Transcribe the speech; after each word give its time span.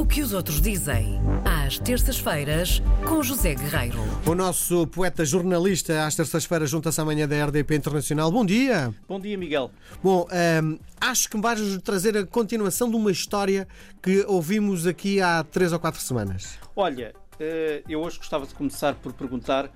O 0.00 0.06
que 0.06 0.22
os 0.22 0.32
outros 0.32 0.62
dizem, 0.62 1.20
às 1.44 1.78
terças-feiras, 1.78 2.82
com 3.06 3.22
José 3.22 3.54
Guerreiro. 3.54 3.98
O 4.26 4.34
nosso 4.34 4.86
poeta 4.86 5.26
jornalista, 5.26 6.06
às 6.06 6.16
terças-feiras, 6.16 6.70
junta-se 6.70 6.98
amanhã 7.02 7.28
da 7.28 7.44
RDP 7.44 7.76
Internacional. 7.76 8.32
Bom 8.32 8.42
dia! 8.42 8.94
Bom 9.06 9.20
dia, 9.20 9.36
Miguel. 9.36 9.70
Bom, 10.02 10.26
hum, 10.62 10.78
acho 10.98 11.28
que 11.28 11.36
me 11.36 11.42
vais 11.42 11.60
trazer 11.84 12.16
a 12.16 12.24
continuação 12.24 12.88
de 12.88 12.96
uma 12.96 13.12
história 13.12 13.68
que 14.02 14.24
ouvimos 14.26 14.86
aqui 14.86 15.20
há 15.20 15.44
três 15.44 15.70
ou 15.70 15.78
quatro 15.78 16.00
semanas. 16.00 16.58
Olha, 16.74 17.12
eh, 17.38 17.82
eu 17.86 18.00
hoje 18.00 18.16
gostava 18.16 18.46
de 18.46 18.54
começar 18.54 18.94
por 18.94 19.12
perguntar 19.12 19.70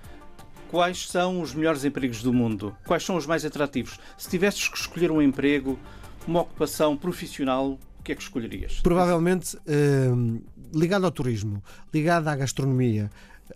quais 0.71 1.07
são 1.07 1.43
os 1.43 1.53
melhores 1.53 1.85
empregos 1.85 2.23
do 2.23 2.33
mundo? 2.33 2.75
Quais 2.87 3.05
são 3.05 3.17
os 3.17 3.27
mais 3.27 3.45
atrativos? 3.45 4.01
Se 4.17 4.31
tivesses 4.31 4.69
que 4.71 4.79
escolher 4.79 5.11
um 5.11 5.21
emprego, 5.21 5.79
uma 6.27 6.41
ocupação 6.41 6.97
profissional, 6.97 7.79
que 8.05 8.13
é 8.13 8.15
que 8.15 8.23
escolherias? 8.23 8.81
Provavelmente 8.81 9.57
hum, 9.67 10.41
ligado 10.73 11.05
ao 11.05 11.11
turismo, 11.11 11.63
ligado 11.93 12.29
à 12.29 12.37
gastronomia. 12.37 13.11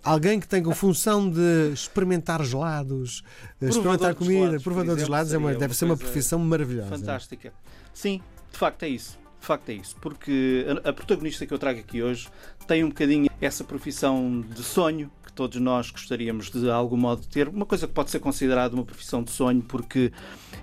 Alguém 0.04 0.38
que 0.38 0.46
tenha 0.46 0.68
a 0.70 0.74
função 0.74 1.30
de 1.30 1.72
experimentar 1.72 2.42
gelados, 2.44 3.22
experimentar 3.60 4.12
de 4.12 4.18
comida, 4.18 4.40
gelados, 4.44 4.62
provador 4.62 4.96
de 4.96 5.04
gelados, 5.04 5.32
é 5.32 5.38
uma- 5.38 5.54
deve 5.54 5.74
ser 5.74 5.86
uma 5.86 5.96
profissão 5.96 6.38
maravilhosa. 6.38 6.90
Fantástica. 6.90 7.52
Sim, 7.94 8.20
de 8.52 8.58
facto 8.58 8.82
é 8.82 8.88
isso. 8.88 9.18
De 9.40 9.46
facto 9.46 9.68
é 9.70 9.74
isso. 9.74 9.96
Porque 10.00 10.66
a, 10.84 10.90
a 10.90 10.92
protagonista 10.92 11.46
que 11.46 11.54
eu 11.54 11.58
trago 11.58 11.80
aqui 11.80 12.02
hoje 12.02 12.28
tem 12.66 12.84
um 12.84 12.88
bocadinho 12.88 13.28
essa 13.40 13.64
profissão 13.64 14.40
de 14.42 14.62
sonho 14.62 15.10
que 15.24 15.32
todos 15.32 15.58
nós 15.60 15.90
gostaríamos 15.90 16.50
de 16.50 16.68
algum 16.70 16.96
modo 16.96 17.26
ter. 17.26 17.48
Uma 17.48 17.64
coisa 17.64 17.86
que 17.86 17.92
pode 17.94 18.10
ser 18.10 18.18
considerada 18.18 18.74
uma 18.74 18.84
profissão 18.84 19.22
de 19.22 19.30
sonho 19.30 19.62
porque 19.62 20.12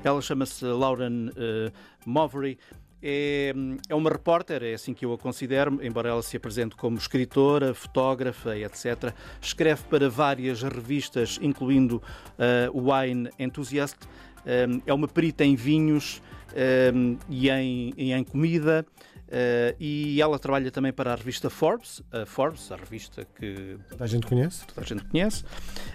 ela 0.03 0.21
chama-se 0.21 0.63
Lauren 0.65 1.29
eh, 1.35 1.71
Movery. 2.05 2.59
É, 3.07 3.53
é 3.87 3.93
uma 3.93 4.09
repórter, 4.09 4.63
é 4.63 4.73
assim 4.73 4.91
que 4.91 5.05
eu 5.05 5.13
a 5.13 5.17
considero, 5.17 5.77
embora 5.83 6.09
ela 6.09 6.23
se 6.23 6.35
apresente 6.37 6.75
como 6.75 6.97
escritora, 6.97 7.71
fotógrafa, 7.75 8.57
etc. 8.57 9.13
Escreve 9.39 9.83
para 9.83 10.09
várias 10.09 10.63
revistas, 10.63 11.37
incluindo 11.39 12.01
eh, 12.39 12.67
o 12.73 12.91
Wine 12.91 13.29
Enthusiast. 13.37 13.99
Eh, 14.43 14.65
é 14.87 14.91
uma 14.91 15.07
perita 15.07 15.45
em 15.45 15.55
vinhos 15.55 16.19
eh, 16.55 16.91
e 17.29 17.47
em, 17.47 17.93
e 17.95 18.11
em 18.11 18.23
comida. 18.23 18.83
Eh, 19.37 19.75
e 19.77 20.21
ela 20.21 20.39
trabalha 20.39 20.71
também 20.71 20.93
para 20.93 21.11
a 21.11 21.15
revista 21.15 21.49
Forbes, 21.49 22.01
a 22.09 22.25
Forbes, 22.25 22.71
a 22.71 22.77
revista 22.77 23.27
que 23.37 23.77
Toda 23.89 24.05
a 24.05 24.07
gente 24.07 24.25
conhece? 24.25 24.65
toda 24.65 24.79
a 24.79 24.83
gente 24.85 25.03
conhece, 25.03 25.43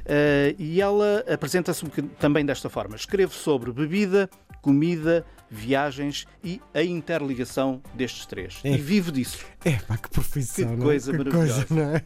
eh, 0.04 0.54
e 0.58 0.78
ela 0.80 1.24
apresenta-se 1.26 1.86
também 2.18 2.44
desta 2.44 2.68
forma. 2.68 2.96
Escreve 2.96 3.32
sobre 3.34 3.72
bebida, 3.72 4.28
comida, 4.60 5.24
viagens 5.50 6.26
e 6.44 6.60
a 6.74 6.82
interligação 6.82 7.80
destes 7.94 8.26
três. 8.26 8.60
É. 8.62 8.72
E 8.74 8.76
vive 8.76 9.10
disso. 9.10 9.38
É 9.64 9.72
pá, 9.78 9.96
que 9.96 10.10
profissão, 10.10 10.68
Que 10.68 10.76
não 10.76 10.82
é? 10.82 10.84
coisa 10.84 11.10
que 11.12 11.18
maravilhosa. 11.18 11.64
coisa, 11.66 11.74
não 11.86 11.96
é? 11.96 12.04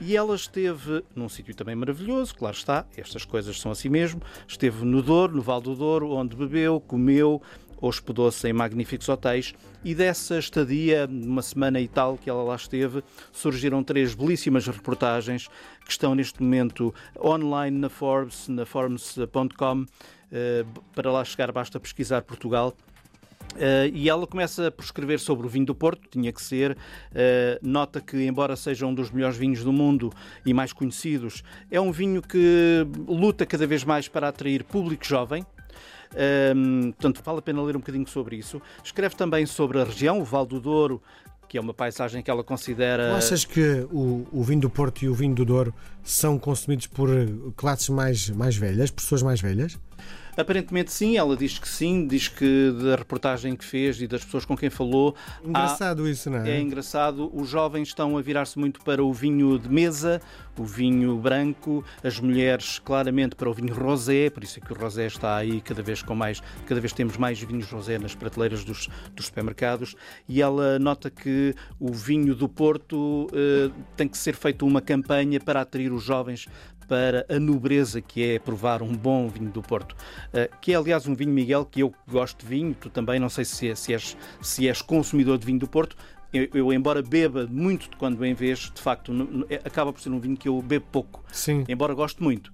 E 0.00 0.16
ela 0.16 0.34
esteve 0.34 1.04
num 1.14 1.28
sítio 1.28 1.54
também 1.54 1.76
maravilhoso, 1.76 2.34
claro 2.34 2.56
está, 2.56 2.84
estas 2.96 3.24
coisas 3.24 3.60
são 3.60 3.70
assim 3.70 3.88
mesmo. 3.88 4.20
Esteve 4.48 4.84
no 4.84 5.00
Douro, 5.02 5.36
no 5.36 5.42
Val 5.42 5.60
do 5.60 5.76
Douro, 5.76 6.10
onde 6.10 6.34
bebeu, 6.34 6.80
comeu, 6.80 7.40
hospedou-se 7.82 8.48
em 8.48 8.52
magníficos 8.52 9.08
hotéis. 9.08 9.52
E 9.84 9.94
dessa 9.94 10.38
estadia, 10.38 11.06
uma 11.10 11.42
semana 11.42 11.80
e 11.80 11.88
tal 11.88 12.16
que 12.16 12.30
ela 12.30 12.42
lá 12.42 12.56
esteve, 12.56 13.02
surgiram 13.32 13.82
três 13.82 14.14
belíssimas 14.14 14.66
reportagens 14.66 15.48
que 15.84 15.90
estão 15.90 16.14
neste 16.14 16.40
momento 16.40 16.94
online 17.22 17.76
na 17.76 17.90
Forbes, 17.90 18.48
na 18.48 18.64
Forbes.com. 18.64 19.84
Eh, 20.30 20.64
Para 20.94 21.10
lá 21.10 21.24
chegar 21.24 21.52
basta 21.52 21.78
pesquisar 21.78 22.22
Portugal 22.22 22.74
Uh, 23.54 23.92
e 23.92 24.08
ela 24.08 24.26
começa 24.26 24.70
por 24.70 24.84
escrever 24.84 25.20
sobre 25.20 25.46
o 25.46 25.50
vinho 25.50 25.66
do 25.66 25.74
Porto, 25.74 26.08
tinha 26.10 26.32
que 26.32 26.40
ser. 26.40 26.72
Uh, 26.72 27.58
nota 27.60 28.00
que, 28.00 28.16
embora 28.24 28.56
seja 28.56 28.86
um 28.86 28.94
dos 28.94 29.10
melhores 29.10 29.36
vinhos 29.36 29.62
do 29.62 29.72
mundo 29.72 30.10
e 30.44 30.54
mais 30.54 30.72
conhecidos, 30.72 31.42
é 31.70 31.80
um 31.80 31.92
vinho 31.92 32.22
que 32.22 32.86
luta 33.06 33.44
cada 33.44 33.66
vez 33.66 33.84
mais 33.84 34.08
para 34.08 34.28
atrair 34.28 34.64
público 34.64 35.04
jovem. 35.04 35.44
Um, 36.54 36.92
portanto, 36.92 37.22
vale 37.24 37.38
a 37.38 37.42
pena 37.42 37.62
ler 37.62 37.76
um 37.76 37.80
bocadinho 37.80 38.06
sobre 38.06 38.36
isso. 38.36 38.60
Escreve 38.82 39.14
também 39.14 39.46
sobre 39.46 39.80
a 39.80 39.84
região, 39.84 40.20
o 40.20 40.24
Val 40.24 40.46
do 40.46 40.60
Douro, 40.60 41.02
que 41.48 41.58
é 41.58 41.60
uma 41.60 41.74
paisagem 41.74 42.22
que 42.22 42.30
ela 42.30 42.42
considera. 42.42 43.10
Tu 43.10 43.16
achas 43.16 43.44
que 43.44 43.86
o, 43.92 44.26
o 44.32 44.42
vinho 44.42 44.62
do 44.62 44.70
Porto 44.70 45.02
e 45.02 45.08
o 45.08 45.14
vinho 45.14 45.34
do 45.34 45.44
Douro 45.44 45.74
são 46.02 46.38
consumidos 46.38 46.86
por 46.86 47.10
classes 47.56 47.88
mais, 47.88 48.30
mais 48.30 48.56
velhas, 48.56 48.90
pessoas 48.90 49.22
mais 49.22 49.40
velhas? 49.40 49.78
Aparentemente 50.34 50.90
sim, 50.90 51.18
ela 51.18 51.36
diz 51.36 51.58
que 51.58 51.68
sim, 51.68 52.06
diz 52.06 52.26
que 52.26 52.72
da 52.82 52.96
reportagem 52.96 53.54
que 53.54 53.62
fez 53.66 54.00
e 54.00 54.06
das 54.06 54.24
pessoas 54.24 54.46
com 54.46 54.56
quem 54.56 54.70
falou. 54.70 55.14
há- 55.44 55.46
Engraçado 55.46 56.08
isso, 56.08 56.30
não 56.30 56.38
é? 56.38 56.52
É 56.52 56.60
engraçado, 56.60 57.30
os 57.34 57.50
jovens 57.50 57.88
estão 57.88 58.16
a 58.16 58.22
virar-se 58.22 58.58
muito 58.58 58.80
para 58.80 59.04
o 59.04 59.12
vinho 59.12 59.58
de 59.58 59.68
mesa, 59.68 60.22
o 60.58 60.64
vinho 60.64 61.18
branco, 61.18 61.84
as 62.02 62.18
mulheres 62.18 62.78
claramente 62.78 63.36
para 63.36 63.50
o 63.50 63.52
vinho 63.52 63.74
rosé, 63.74 64.30
por 64.30 64.42
isso 64.42 64.58
é 64.58 64.62
que 64.66 64.72
o 64.72 64.74
rosé 64.74 65.06
está 65.06 65.36
aí 65.36 65.60
cada 65.60 65.82
vez 65.82 66.02
com 66.02 66.14
mais, 66.14 66.42
cada 66.66 66.80
vez 66.80 66.94
temos 66.94 67.18
mais 67.18 67.38
vinhos 67.38 67.70
rosé 67.70 67.98
nas 67.98 68.14
prateleiras 68.14 68.64
dos, 68.64 68.88
dos 69.14 69.26
supermercados, 69.26 69.94
e 70.26 70.40
ela 70.40 70.78
nota 70.78 71.10
que 71.10 71.54
o 71.78 71.92
vinho 71.92 72.34
do 72.34 72.48
Porto 72.48 73.28
eh, 73.34 73.70
tem 73.98 74.08
que 74.08 74.16
ser 74.16 74.34
feito 74.34 74.64
uma 74.66 74.80
campanha 74.80 75.38
para 75.38 75.60
atrair 75.60 75.92
os 75.92 76.02
jovens 76.02 76.46
para 76.86 77.24
a 77.28 77.38
nobreza 77.38 78.00
que 78.00 78.22
é 78.22 78.38
provar 78.38 78.82
um 78.82 78.94
bom 78.96 79.28
vinho 79.28 79.50
do 79.50 79.62
Porto, 79.62 79.94
Eh, 80.32 80.48
que 80.60 80.72
é 80.72 80.76
aliás 80.76 81.06
um 81.06 81.14
vinho, 81.14 81.32
Miguel, 81.32 81.64
que 81.64 81.80
eu 81.80 81.92
gosto 82.10 82.40
de 82.40 82.46
vinho, 82.46 82.74
tu 82.74 82.88
também, 82.90 83.18
não 83.18 83.28
sei 83.28 83.44
se, 83.44 83.68
é- 83.70 83.74
se 83.74 83.92
és, 83.92 84.16
se 84.40 84.68
és 84.68 84.80
consumidor 84.82 85.38
de 85.38 85.46
vinho 85.46 85.58
do 85.58 85.68
Porto, 85.68 85.96
eu, 86.32 86.48
eu, 86.54 86.72
embora 86.72 87.02
beba 87.02 87.46
muito 87.50 87.90
de 87.90 87.96
quando 87.96 88.24
em 88.24 88.32
vez, 88.34 88.70
de 88.74 88.80
facto, 88.80 89.12
acaba 89.64 89.92
por 89.92 90.00
ser 90.00 90.08
um 90.10 90.18
vinho 90.18 90.36
que 90.36 90.48
eu 90.48 90.60
bebo 90.62 90.86
pouco, 90.90 91.22
Sim. 91.30 91.64
embora 91.68 91.92
goste 91.94 92.22
muito. 92.22 92.52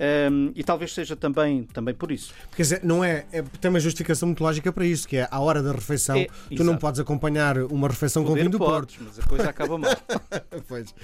Ahm, 0.00 0.52
e 0.54 0.62
talvez 0.62 0.94
seja 0.94 1.16
também, 1.16 1.64
também 1.64 1.92
por 1.94 2.12
isso. 2.12 2.32
Quer 2.54 2.62
dizer, 2.62 2.80
não 2.84 3.02
é, 3.02 3.26
é- 3.32 3.42
Tem 3.60 3.68
uma 3.68 3.80
justificação 3.80 4.28
muito 4.28 4.42
lógica 4.42 4.72
para 4.72 4.84
isso, 4.86 5.08
que 5.08 5.16
é 5.16 5.28
à 5.30 5.40
hora 5.40 5.62
da 5.62 5.72
refeição. 5.72 6.16
É, 6.16 6.26
tu 6.54 6.62
não 6.62 6.72
exato. 6.72 6.78
podes 6.78 7.00
acompanhar 7.00 7.58
uma 7.58 7.88
refeição 7.88 8.22
com 8.22 8.28
Poder 8.30 8.40
vinho 8.42 8.50
do 8.52 8.58
Porto. 8.58 8.94
mas 9.00 9.18
a 9.18 9.22
coisa 9.22 9.48
acaba 9.50 9.76
mal. 9.76 9.90
Pois. 10.68 10.94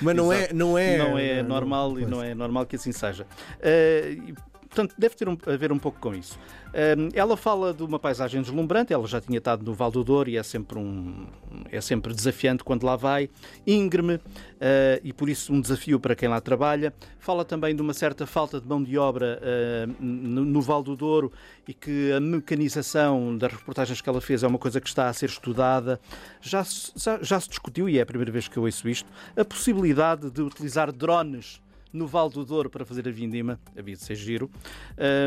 Mas 0.00 0.14
não 0.14 0.32
é, 0.32 0.52
não 0.52 0.76
é. 0.78 0.98
não 0.98 1.18
é 1.18 1.42
normal 1.42 1.98
e 1.98 2.04
não 2.06 2.22
é 2.22 2.34
normal 2.34 2.66
que 2.66 2.76
assim 2.76 2.92
seja. 2.92 3.26
E, 3.62 4.34
portanto, 4.74 4.94
deve 4.98 5.14
ter 5.14 5.28
um, 5.28 5.38
a 5.46 5.56
ver 5.56 5.70
um 5.70 5.78
pouco 5.78 6.00
com 6.00 6.14
isso. 6.14 6.38
Ah, 6.74 6.94
ela 7.14 7.36
fala 7.36 7.72
de 7.72 7.84
uma 7.84 7.98
paisagem 7.98 8.42
deslumbrante, 8.42 8.92
ela 8.92 9.06
já 9.06 9.20
tinha 9.20 9.38
estado 9.38 9.64
no 9.64 9.72
Val 9.72 9.90
do 9.90 10.02
Douro 10.02 10.28
e 10.28 10.36
é 10.36 10.42
sempre, 10.42 10.78
um, 10.78 11.26
é 11.70 11.80
sempre 11.80 12.12
desafiante 12.12 12.64
quando 12.64 12.84
lá 12.84 12.96
vai, 12.96 13.30
íngreme 13.64 14.20
ah, 14.60 15.00
e 15.04 15.12
por 15.12 15.28
isso 15.28 15.52
um 15.52 15.60
desafio 15.60 16.00
para 16.00 16.16
quem 16.16 16.28
lá 16.28 16.40
trabalha. 16.40 16.92
Fala 17.20 17.44
também 17.44 17.74
de 17.74 17.80
uma 17.80 17.94
certa 17.94 18.26
falta 18.26 18.60
de 18.60 18.66
mão 18.66 18.82
de 18.82 18.98
obra 18.98 19.40
ah, 19.40 19.86
no, 20.00 20.44
no 20.44 20.60
Val 20.60 20.82
do 20.82 20.96
Douro 20.96 21.32
e 21.68 21.72
que 21.72 22.12
a 22.12 22.20
mecanização 22.20 23.38
das 23.38 23.52
reportagens 23.52 24.00
que 24.00 24.08
ela 24.08 24.20
fez 24.20 24.42
é 24.42 24.46
uma 24.46 24.58
coisa 24.58 24.80
que 24.80 24.88
está 24.88 25.08
a 25.08 25.12
ser 25.12 25.26
estudada. 25.26 26.00
Já, 26.40 26.64
já, 26.96 27.22
já 27.22 27.40
se 27.40 27.48
discutiu, 27.48 27.88
e 27.88 27.98
é 27.98 28.02
a 28.02 28.06
primeira 28.06 28.32
vez 28.32 28.48
que 28.48 28.56
eu 28.56 28.64
ouço 28.64 28.88
isto, 28.88 29.08
a 29.36 29.44
possibilidade 29.44 30.30
de 30.30 30.42
utilizar 30.42 30.90
drones 30.90 31.62
no 31.94 32.06
Val 32.06 32.28
do 32.28 32.44
Douro 32.44 32.68
para 32.68 32.84
fazer 32.84 33.08
a 33.08 33.10
vindima, 33.10 33.58
havia 33.78 33.94
de 33.94 34.02
ser 34.02 34.16
giro. 34.16 34.50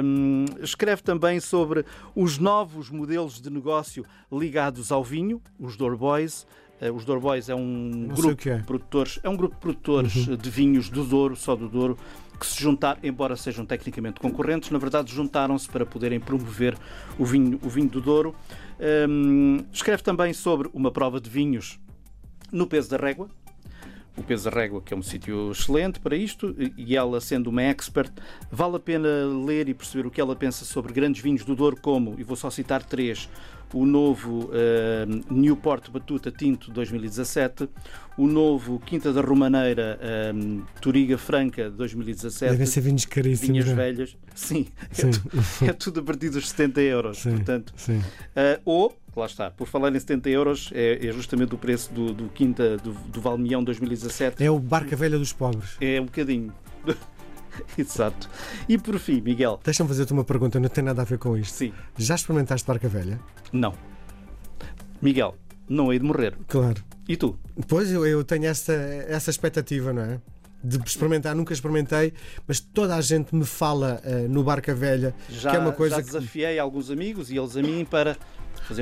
Hum, 0.04 0.46
escreve 0.60 1.02
também 1.02 1.40
sobre 1.40 1.86
os 2.14 2.38
novos 2.38 2.90
modelos 2.90 3.42
de 3.42 3.50
negócio 3.50 4.06
ligados 4.32 4.92
ao 4.92 5.04
vinho, 5.04 5.42
os 5.58 5.78
Douro 5.78 5.98
Boys. 5.98 6.46
Eh, 6.80 6.92
Os 6.92 7.04
Douro 7.04 7.22
Boys 7.22 7.50
é 7.50 7.56
um 7.56 8.08
grupo 8.10 8.36
que 8.36 8.52
é. 8.52 8.58
de 8.58 8.64
produtores, 8.64 9.20
é 9.24 9.30
um 9.30 9.36
grupo 9.36 9.56
de 9.56 9.62
produtores 9.62 10.14
de 10.14 10.50
vinhos 10.50 10.90
do 10.90 11.04
Douro, 11.04 11.36
só 11.36 11.56
do 11.56 11.68
Douro, 11.68 11.98
que 12.40 12.46
se 12.46 12.62
juntaram, 12.62 13.00
embora 13.02 13.36
sejam 13.36 13.66
tecnicamente 13.66 14.20
concorrentes, 14.20 14.70
na 14.70 14.78
verdade 14.78 15.12
juntaram-se 15.12 15.68
para 15.68 15.88
poderem 15.88 16.20
promover 16.20 16.78
o 17.18 17.26
vinho, 17.26 17.60
o 17.64 17.70
vinho 17.70 17.90
do 17.90 18.00
Douro. 18.00 18.36
Hum, 19.10 19.66
escreve 19.74 20.04
também 20.04 20.34
sobre 20.34 20.70
uma 20.72 20.92
prova 20.92 21.20
de 21.20 21.30
vinhos 21.30 21.80
no 22.52 22.68
peso 22.68 22.90
da 22.92 22.98
régua. 22.98 23.28
O 24.18 24.24
Peso 24.24 24.50
Régua, 24.50 24.82
que 24.82 24.94
é 24.94 24.98
um 24.98 25.02
sítio 25.04 25.52
excelente 25.52 26.00
para 26.00 26.16
isto, 26.16 26.56
e 26.76 26.96
ela 26.96 27.22
sendo 27.22 27.48
uma 27.52 27.62
expert, 27.62 28.12
vale 28.52 28.76
a 28.78 28.80
pena 28.80 29.08
ler 29.46 29.70
e 29.70 29.74
perceber 29.76 30.08
o 30.08 30.12
que 30.12 30.20
ela 30.20 30.36
pensa 30.36 30.66
sobre 30.66 30.92
grandes 30.92 31.22
vinhos 31.22 31.46
do 31.46 31.56
Douro, 31.56 31.78
como, 31.80 32.16
e 32.18 32.24
vou 32.24 32.36
só 32.36 32.50
citar 32.50 32.82
três, 32.84 33.30
o 33.74 33.86
novo 33.86 34.50
eh, 34.54 35.06
Newport 35.30 35.92
Batuta 35.92 36.32
Tinto 36.32 36.72
2017, 36.72 37.70
o 38.18 38.26
novo 38.26 38.80
Quinta 38.80 39.14
da 39.14 39.22
Romaneira 39.22 40.00
eh, 40.02 40.34
Turiga 40.82 41.18
Franca 41.18 41.70
2017, 41.70 42.52
Devem 42.54 42.66
ser 42.66 42.82
vinhos 42.82 43.06
caríssimos. 43.06 43.48
vinhas 43.50 43.66
não 43.66 43.74
é? 43.74 43.76
velhas, 43.76 44.18
sim, 44.34 44.66
Sim. 44.92 45.10
É, 45.10 45.12
tu- 45.12 45.66
é 45.66 45.74
tudo 45.74 46.00
a 46.00 46.04
partir 46.04 46.30
dos 46.30 46.50
70 46.50 46.82
euros, 46.82 47.20
Sim. 47.20 47.32
portanto, 47.36 47.74
Sim. 47.76 47.98
Uh, 48.00 48.62
ou, 48.66 48.98
lá 49.20 49.26
está, 49.26 49.52
por 49.52 49.68
falar 49.68 49.96
em 49.96 50.00
70 50.00 50.30
euros, 50.30 50.70
é, 50.74 51.06
é 51.08 51.12
justamente 51.12 51.54
o 51.56 51.58
preço 51.58 51.92
do, 51.94 52.14
do 52.14 52.30
Quinta 52.30 52.78
do, 52.78 52.92
do 52.94 53.22
Valmião 53.22 53.64
2017. 53.64 54.44
É 54.44 54.50
o 54.52 54.60
Barca 54.60 54.96
Velha 54.96 55.18
dos 55.18 55.34
Pobres. 55.34 55.78
É 55.82 56.00
um 56.00 56.06
bocadinho. 56.06 56.54
Exato. 57.78 58.30
E 58.70 58.78
por 58.78 59.00
fim, 59.00 59.20
Miguel, 59.22 59.60
Deixa-me 59.64 59.88
fazer-te 59.90 60.14
uma 60.14 60.24
pergunta, 60.24 60.60
não 60.60 60.70
tem 60.70 60.84
nada 60.84 61.02
a 61.02 61.06
ver 61.06 61.18
com 61.18 61.36
isto. 61.36 61.54
sim, 61.56 61.74
Já 61.98 62.16
experimentaste 62.16 62.66
Barca 62.68 62.88
Velha? 62.88 63.20
não. 63.52 63.74
Miguel, 65.02 65.36
não 65.70 65.94
hei 65.94 66.00
de 66.00 66.06
morrer. 66.06 66.36
Claro. 66.48 66.84
E 67.08 67.16
tu? 67.16 67.38
Pois 67.68 67.92
eu, 67.92 68.06
eu 68.06 68.24
tenho 68.24 68.46
essa, 68.46 68.74
essa 68.74 69.30
expectativa, 69.30 69.94
não 69.94 70.02
é? 70.02 70.20
De 70.64 70.78
experimentar, 70.84 71.36
nunca 71.36 71.54
experimentei, 71.54 72.14
mas 72.48 72.60
toda 72.60 72.96
a 72.96 73.02
gente 73.02 73.34
me 73.36 73.46
fala 73.46 74.02
uh, 74.04 74.28
no 74.28 74.44
Barca 74.44 74.74
Velha, 74.74 75.14
Já, 75.30 75.52
que 75.52 75.56
é 75.56 75.60
uma 75.60 75.72
coisa 75.72 75.98
já 75.98 76.02
que. 76.02 76.08
desafiei 76.08 76.58
alguns 76.58 76.90
amigos 76.90 77.30
e 77.30 77.38
eles 77.38 77.56
a 77.56 77.62
mim 77.62 77.86
para 77.86 78.18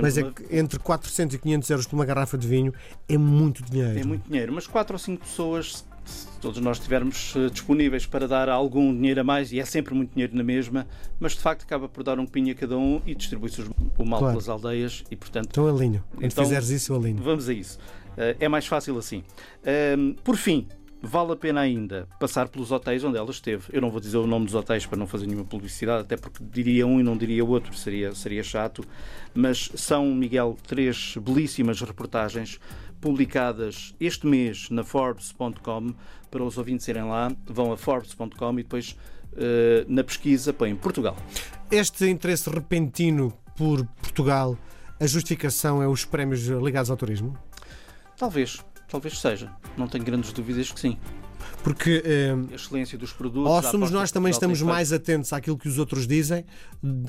Mas 0.02 0.18
é 0.18 0.24
uma... 0.24 0.32
que 0.32 0.44
entre 0.56 0.80
400 0.80 1.36
e 1.36 1.40
500 1.40 1.70
euros 1.70 1.88
por 1.88 1.96
uma 1.96 2.06
garrafa 2.06 2.38
de 2.38 2.48
vinho 2.48 2.74
é 3.08 3.18
muito 3.18 3.64
dinheiro. 3.64 4.00
É 4.00 4.04
muito 4.04 4.28
dinheiro, 4.28 4.52
mas 4.54 4.68
quatro 4.68 4.94
ou 4.96 5.00
cinco 5.00 5.22
pessoas, 5.26 5.86
se 6.06 6.28
todos 6.40 6.60
nós 6.62 6.78
estivermos 6.78 7.34
eh, 7.36 7.50
disponíveis 7.50 8.06
para 8.06 8.28
dar 8.28 8.48
algum 8.50 8.94
dinheiro 8.96 9.22
a 9.22 9.24
mais, 9.24 9.52
e 9.52 9.60
é 9.60 9.66
sempre 9.66 9.94
muito 9.96 10.12
dinheiro 10.14 10.36
na 10.36 10.44
mesma, 10.44 10.88
mas 11.20 11.34
de 11.34 11.40
facto 11.40 11.64
acaba 11.64 11.88
por 11.90 12.04
dar 12.04 12.20
um 12.20 12.26
pinho 12.26 12.52
a 12.52 12.56
cada 12.56 12.78
um 12.78 13.02
e 13.06 13.16
distribui-se 13.16 13.62
o 13.98 14.06
mal 14.06 14.20
Claro. 14.20 14.34
pelas 14.36 14.50
aldeias 14.50 15.04
e, 15.10 15.16
portanto, 15.16 15.48
Então 15.50 15.68
alinho. 15.68 16.04
Quando 16.12 16.26
Então- 16.26 16.44
fizeres 16.44 16.70
isso, 16.70 16.94
alinho. 16.96 17.22
vamos 17.24 17.50
a 17.50 17.54
isso. 17.54 17.78
Eh, 18.18 18.36
É 18.40 18.48
mais 18.48 18.66
fácil 18.68 18.98
assim. 18.98 19.24
Ehm, 19.66 20.14
Por 20.24 20.38
fim, 20.38 20.68
vale 21.06 21.34
a 21.34 21.36
pena 21.36 21.62
ainda 21.62 22.08
passar 22.20 22.50
pelos 22.50 22.72
hotéis 22.72 23.04
onde 23.04 23.18
ela 23.18 23.30
esteve. 23.32 23.66
Eu 23.72 23.82
não 23.82 23.90
vou 23.90 24.00
dizer 24.00 24.18
o 24.18 24.28
nome 24.28 24.46
dos 24.46 24.56
hotéis 24.56 24.86
para 24.86 24.98
não 24.98 25.08
fazer 25.08 25.28
nenhuma 25.28 25.46
publicidade, 25.46 26.02
até 26.02 26.18
porque 26.18 26.44
diria 26.44 26.86
um 26.86 27.00
e 27.00 27.04
não 27.04 27.16
diria 27.16 27.44
outro, 27.46 27.74
seria, 27.76 28.14
seria 28.14 28.44
chato. 28.44 28.84
Mas 29.34 29.72
são, 29.76 30.14
Miguel, 30.14 30.58
três 30.68 31.16
belíssimas 31.18 31.80
reportagens 31.82 32.60
publicadas 33.00 33.94
este 34.00 34.26
mês 34.26 34.70
na 34.70 34.84
Forbes.com. 34.84 35.94
Para 36.32 36.44
os 36.44 36.58
ouvintes 36.58 36.88
irem 36.88 37.04
lá, 37.04 37.32
vão 37.46 37.72
a 37.72 37.78
Forbes.com 37.78 38.60
e 38.60 38.64
depois 38.64 38.98
eh, 39.38 39.86
na 39.88 40.04
pesquisa 40.04 40.54
põem 40.54 40.76
Portugal. 40.76 41.16
Este 41.70 42.10
interesse 42.10 42.50
repentino 42.50 43.34
por 43.56 43.86
Portugal, 44.02 44.58
a 45.00 45.06
justificação 45.06 45.82
é 45.82 45.88
os 45.88 46.06
prémios 46.06 46.46
ligados 46.48 46.90
ao 46.90 46.98
turismo? 46.98 47.38
Talvez, 48.18 48.64
talvez 48.90 49.20
seja. 49.20 49.52
Não 49.78 49.88
tenho 49.88 50.04
grandes 50.04 50.32
dúvidas 50.32 50.72
que 50.72 50.80
sim. 50.80 50.98
Porque 51.64 52.02
eh, 52.06 52.34
A 52.52 52.56
excelência 52.56 52.98
dos 52.98 53.12
produtos. 53.14 53.52
ou 53.52 53.62
somos 53.64 53.92
nós 53.92 54.12
também 54.12 54.32
estamos 54.32 54.62
mais 54.62 54.92
atentos 54.94 55.32
àquilo 55.34 55.58
que 55.58 55.68
os 55.68 55.78
outros 55.78 56.08
dizem, 56.08 56.44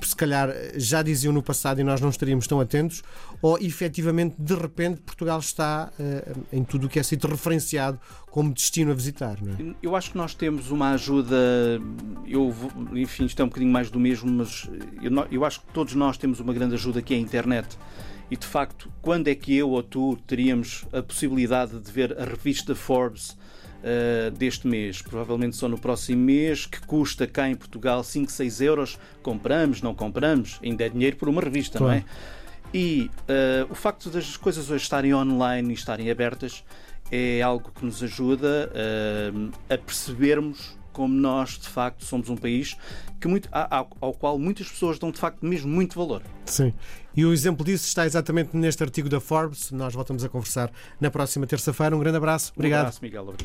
se 0.03 0.15
calhar 0.17 0.51
já 0.77 1.03
diziam 1.03 1.33
no 1.33 1.43
passado 1.43 1.81
e 1.81 1.85
nós 1.85 2.01
não 2.01 2.09
estaríamos 2.11 2.47
tão 2.47 2.61
atentos, 2.61 3.03
ou 3.41 3.59
efetivamente 3.59 4.35
de 4.39 4.55
repente 4.55 5.01
Portugal 5.01 5.39
está 5.41 5.91
eh, 5.99 6.33
em 6.53 6.65
tudo 6.65 6.87
o 6.87 6.89
que 6.91 6.99
é 6.99 7.03
sido 7.03 7.27
referenciado 7.29 7.99
como 8.31 8.53
destino 8.53 8.93
a 8.93 8.95
visitar, 8.95 9.39
não 9.43 9.53
é? 9.55 9.75
Eu 9.83 9.97
acho 9.97 10.11
que 10.11 10.17
nós 10.19 10.35
temos 10.35 10.71
uma 10.71 10.91
ajuda. 10.93 11.37
Eu, 12.27 12.51
vou- 12.51 12.71
enfim, 12.97 13.25
isto 13.25 13.41
é 13.41 13.45
um 13.45 13.49
bocadinho 13.49 13.73
mais 13.73 13.91
do 13.91 13.99
mesmo, 14.01 14.31
mas 14.31 14.69
eu, 15.03 15.11
eu 15.31 15.45
acho 15.45 15.61
que 15.61 15.67
todos 15.73 15.95
nós 15.95 16.17
temos 16.19 16.41
uma 16.41 16.53
grande 16.53 16.75
ajuda 16.75 17.01
que 17.01 17.15
é 17.15 17.17
a 17.17 17.21
internet. 17.21 17.77
E 18.31 18.37
de 18.37 18.47
facto, 18.47 18.91
quando 19.01 19.29
é 19.29 19.35
que 19.35 19.55
eu 19.55 19.71
ou 19.71 19.83
tu 19.83 20.17
teríamos 20.27 20.85
a 20.93 21.03
possibilidade 21.03 21.79
de 21.79 21.93
ver 21.93 22.19
a 22.21 22.25
revista 22.25 22.75
Forbes 22.75 23.37
eh, 23.85 24.33
deste 24.37 24.67
mês? 24.67 25.01
Provavelmente 25.01 25.55
só 25.57 25.69
no 25.69 25.79
próximo 25.79 26.23
mês, 26.23 26.67
que 26.67 26.81
custa 26.81 27.27
cá 27.27 27.49
em 27.49 27.55
Portugal 27.55 28.03
5, 28.03 28.31
6 28.31 28.61
euros. 28.61 28.99
Compramos, 29.23 29.81
não 29.81 29.95
compramos? 29.95 30.59
Ainda 30.63 30.85
é 30.85 30.89
dinheiro 30.89 31.17
por 31.17 31.29
uma 31.29 31.41
revista, 31.41 31.79
não 31.79 31.91
é? 31.91 32.05
E 32.75 33.11
eh, 33.29 33.65
o 33.71 33.75
facto 33.75 34.11
das 34.11 34.37
coisas 34.37 34.71
hoje 34.71 34.83
estarem 34.83 35.15
online 35.15 35.71
e 35.71 35.75
estarem 35.75 36.11
abertas 36.11 36.65
é 37.11 37.41
algo 37.41 37.71
que 37.71 37.85
nos 37.85 38.03
ajuda 38.03 38.73
eh, 38.75 39.75
a 39.75 39.79
percebermos 39.79 40.77
como 40.97 41.15
nós, 41.15 41.59
de 41.59 41.69
facto, 41.69 42.07
somos 42.07 42.31
um 42.31 42.37
país 42.37 42.75
que 43.21 43.29
muito, 43.29 43.51
ao, 43.53 43.91
ao 44.01 44.15
qual 44.15 44.39
muitas 44.39 44.67
pessoas 44.67 44.99
dão, 44.99 45.11
de 45.11 45.19
facto, 45.19 45.45
mesmo 45.45 45.71
muito 45.71 45.95
valor. 45.95 46.23
Sim. 46.47 46.73
E 47.15 47.23
o 47.23 47.35
exemplo 47.35 47.67
disso 47.67 47.87
está 47.87 48.07
exatamente 48.07 48.57
neste 48.57 48.83
artigo 48.83 49.07
da 49.07 49.21
Forbes. 49.21 49.71
Nós 49.71 49.93
voltamos 49.93 50.25
a 50.25 50.29
conversar 50.31 50.71
na 50.99 51.11
próxima 51.11 51.47
terça-feira. 51.47 51.95
Um 51.95 52.01
grande 52.01 52.17
abraço. 52.17 52.51
Um 52.57 52.61
Obrigado. 52.61 52.81
abraço, 52.81 53.01
Miguel. 53.03 53.23
Obrigado. 53.25 53.45